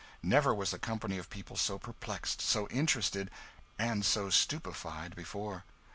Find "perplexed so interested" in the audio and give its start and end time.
1.77-3.29